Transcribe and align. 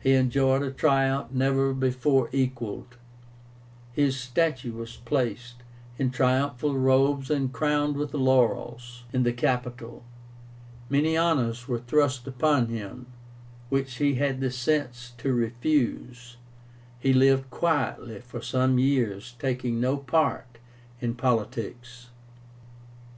He 0.00 0.14
enjoyed 0.14 0.62
a 0.62 0.70
triumph 0.70 1.30
never 1.30 1.74
before 1.74 2.30
equalled. 2.32 2.96
His 3.92 4.18
statue 4.18 4.72
was 4.72 4.96
placed, 4.96 5.56
in 5.98 6.10
triumphal 6.10 6.78
robes 6.78 7.28
and 7.30 7.52
crowned 7.52 7.94
with 7.98 8.14
laurels, 8.14 9.02
in 9.12 9.24
the 9.24 9.32
Capitol. 9.34 10.04
Many 10.88 11.18
honors 11.18 11.68
were 11.68 11.80
thrust 11.80 12.26
upon 12.26 12.68
him, 12.68 13.08
which 13.68 13.96
he 13.96 14.14
had 14.14 14.40
the 14.40 14.50
sense 14.50 15.12
to 15.18 15.34
refuse. 15.34 16.38
He 16.98 17.12
lived 17.12 17.50
quietly 17.50 18.20
for 18.20 18.40
some 18.40 18.78
years, 18.78 19.34
taking 19.38 19.78
no 19.82 19.98
part 19.98 20.56
in 21.02 21.14
politics. 21.14 22.08